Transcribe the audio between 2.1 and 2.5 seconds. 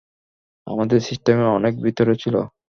ছিল।